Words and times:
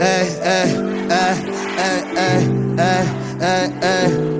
ei, 0.00 0.38
ei, 0.42 0.68
ei, 1.10 1.36
ei, 2.16 3.04
ei, 3.40 3.66
ei. 3.82 4.30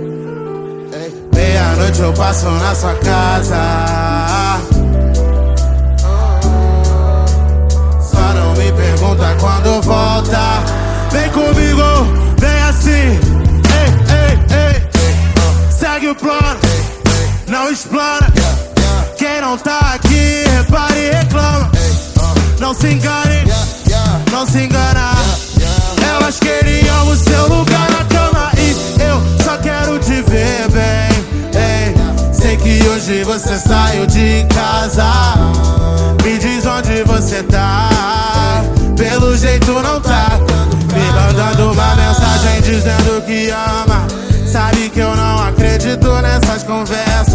Meia-noite 1.35 2.01
eu 2.01 2.13
passo 2.15 2.51
na 2.51 2.75
sua 2.75 2.95
casa. 2.95 4.59
Só 8.01 8.33
não 8.35 8.55
me 8.55 8.73
pergunta 8.73 9.37
quando 9.39 9.83
volta. 9.83 10.63
Vem 11.13 11.29
comigo, 11.31 11.83
vem 12.39 12.63
assim. 12.63 13.21
Segue 15.71 16.09
o 16.09 16.15
plano, 16.15 16.61
não 17.49 17.71
explana. 17.71 18.33
Quem 19.17 19.41
não 19.41 19.59
tá 19.59 19.95
aqui, 19.95 20.45
repare 20.57 20.99
e 20.99 21.11
reclama. 21.11 21.71
Não 22.59 22.73
se 22.75 22.89
engane, 22.89 23.45
não 24.31 24.47
se 24.47 24.65
engana. 24.65 24.80
Hoje 33.11 33.25
você 33.25 33.59
saiu 33.59 34.07
de 34.07 34.47
casa. 34.55 35.05
Me 36.25 36.39
diz 36.39 36.65
onde 36.65 37.03
você 37.03 37.43
tá. 37.43 37.89
Pelo 38.97 39.37
jeito 39.37 39.73
não 39.73 40.01
tá. 40.01 40.39
Me 40.93 41.13
mandando 41.13 41.73
uma 41.73 41.97
mensagem 41.97 42.61
dizendo 42.63 43.21
que 43.27 43.51
ama. 43.51 44.07
Sabe 44.47 44.89
que 44.91 45.01
eu 45.01 45.15
não 45.17 45.43
acredito 45.43 46.09
nessas 46.23 46.63
conversas. 46.63 47.35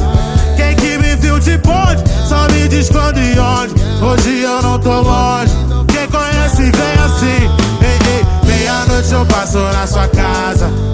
Quem 0.56 0.76
que 0.76 0.98
me 0.98 1.16
viu 1.18 1.40
de 1.40 1.58
bonde 1.58 2.04
só 2.28 2.48
me 2.52 2.68
diz 2.68 2.90
quando 2.90 3.20
e 3.20 3.38
onde. 3.38 3.74
Hoje 4.02 4.42
eu 4.42 4.62
não 4.62 4.80
tô 4.80 5.02
longe. 5.02 5.54
Quem 5.88 6.08
conhece 6.08 6.72
vem 6.72 7.04
assim. 7.04 7.50
Ei, 7.82 8.00
ei, 8.18 8.26
meia-noite 8.48 9.12
eu 9.12 9.26
passo 9.26 9.60
na 9.60 9.86
sua 9.86 10.08
casa. 10.08 10.85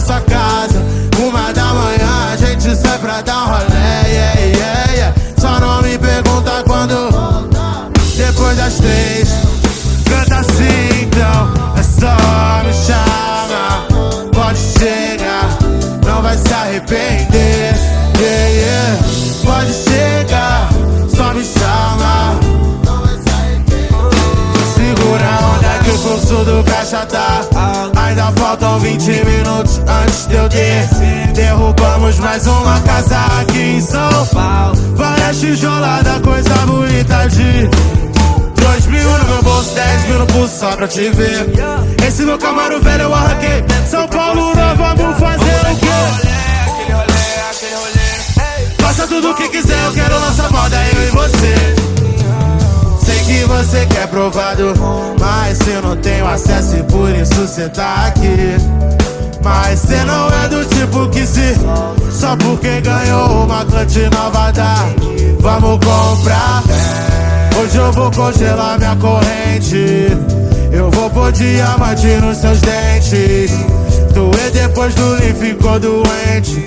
Sua 0.00 0.20
casa. 0.20 0.82
Uma 1.18 1.52
da 1.52 1.74
manhã 1.74 2.32
a 2.32 2.36
gente 2.36 2.76
sai 2.76 2.98
pra 2.98 3.20
dar 3.22 3.44
rolê. 3.44 3.67
Faltam 28.36 28.78
20 28.78 29.24
minutos 29.24 29.80
antes 29.86 30.26
de 30.26 30.34
eu 30.34 30.48
descer. 30.48 31.32
Derrubamos 31.34 32.18
mais 32.18 32.46
uma 32.46 32.80
casa 32.80 33.18
aqui 33.40 33.58
em 33.58 33.80
São 33.80 34.26
Paulo. 34.26 34.76
Várias 34.94 35.40
tijoladas, 35.40 36.20
coisa 36.22 36.54
bonita 36.66 37.28
de 37.28 37.68
Dois 38.60 38.86
mil 38.86 39.18
no 39.18 39.24
meu 39.24 39.42
bolso, 39.42 39.74
10 39.74 40.04
mil 40.04 40.18
no 40.18 40.26
pulso 40.26 40.58
só 40.60 40.76
pra 40.76 40.86
te 40.86 41.08
ver. 41.10 41.46
Esse 42.06 42.22
meu 42.22 42.38
camaro 42.38 42.80
velho 42.80 43.04
eu 43.04 43.14
arranquei. 43.14 43.64
São 43.90 44.06
Paulo, 44.08 44.54
nós 44.54 44.76
vamos 44.76 45.18
fazer 45.18 45.72
o 45.72 45.76
quê? 45.76 45.86
Faça 48.78 49.06
tudo 49.06 49.30
o 49.30 49.34
que 49.34 49.48
quiser, 49.48 49.84
eu 49.86 49.92
quero 49.92 50.20
nossa 50.20 50.48
moda, 50.50 50.76
eu 50.94 51.02
e 51.02 51.10
você. 51.10 51.54
Sei 53.04 53.18
que 53.24 53.44
você 53.44 53.86
quer 53.86 54.06
provado, 54.08 54.74
mas 55.18 55.58
eu 55.66 55.82
não 55.82 55.96
tenho 55.96 56.17
acesso 56.28 56.76
e 56.76 56.82
por 56.84 57.10
isso 57.10 57.46
cê 57.46 57.68
tá 57.68 58.06
aqui. 58.06 58.56
Mas 59.42 59.80
cê 59.80 60.04
não 60.04 60.28
é 60.28 60.48
do 60.48 60.64
tipo 60.64 61.08
que 61.08 61.26
se 61.26 61.54
só 62.10 62.36
porque 62.36 62.80
ganhou 62.80 63.44
uma 63.44 63.64
clutch 63.64 63.96
nova 64.12 64.50
dá. 64.52 64.86
Vamos 65.40 65.78
comprar. 65.84 66.62
Hoje 67.60 67.76
eu 67.76 67.92
vou 67.92 68.10
congelar 68.10 68.78
minha 68.78 68.96
corrente. 68.96 70.16
Eu 70.70 70.90
vou 70.90 71.08
pôr 71.10 71.32
diamante 71.32 72.06
nos 72.20 72.38
seus 72.38 72.60
dentes. 72.60 73.50
Doer 74.12 74.50
depois 74.52 74.94
do 74.94 75.10
Lean 75.12 75.34
ficou 75.34 75.78
doente. 75.78 76.62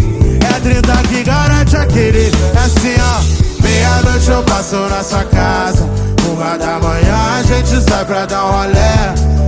É 0.55 0.59
30 0.59 0.93
que 1.07 1.23
garante 1.23 1.77
aquele. 1.77 2.31
É 2.55 2.57
assim, 2.57 2.95
ó. 2.99 3.61
Meia-noite 3.61 4.29
eu 4.29 4.43
passo 4.43 4.75
na 4.89 5.03
sua 5.03 5.23
casa. 5.25 5.87
Uma 6.29 6.57
da 6.57 6.79
manhã 6.79 7.39
a 7.39 7.43
gente 7.43 7.81
sai 7.81 8.05
pra 8.05 8.25
dar 8.25 8.45
um 8.45 8.51
rolê. 8.51 9.40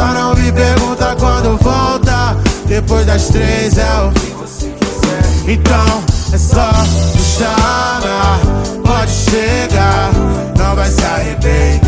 Só 0.00 0.06
não 0.14 0.34
me 0.34 0.50
pergunta 0.50 1.14
quando 1.18 1.58
volta. 1.58 2.34
Depois 2.64 3.04
das 3.04 3.28
três 3.28 3.76
é 3.76 4.00
o 4.02 4.10
que 4.12 4.30
você 4.30 4.70
quiser. 4.70 5.52
Então 5.52 6.02
é 6.32 6.38
só 6.38 6.72
me. 7.18 8.40
Pode 8.82 9.10
chegar, 9.10 10.10
não 10.56 10.74
vai 10.74 10.90
se 10.90 11.04
arrepender. 11.04 11.82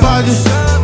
Pode, 0.00 0.30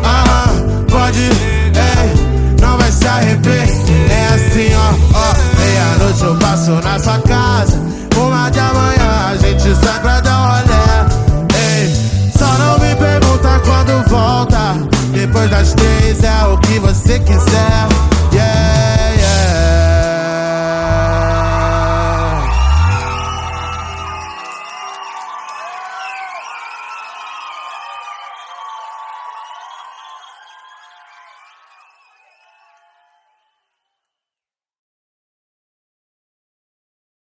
aham, 0.02 0.86
pode, 0.90 1.20
ei, 1.20 2.60
não 2.60 2.76
vai 2.76 2.90
se 2.90 3.06
arrepender. 3.06 4.10
É 4.10 4.26
assim, 4.34 4.74
ó, 4.74 4.92
ó. 5.16 5.34
Meia-noite 5.60 6.24
eu 6.24 6.34
passo 6.36 6.72
na 6.72 6.98
sua 6.98 7.20
casa. 7.20 7.80
Uma 8.16 8.50
da 8.50 8.74
manhã 8.74 9.30
a 9.30 9.36
gente 9.36 9.72
sai 9.76 9.91
Depois 15.42 15.50
das 15.50 15.74
três 15.74 16.22
é 16.22 16.46
o 16.46 16.56
que 16.58 16.78
você 16.78 17.18
quiser. 17.18 18.01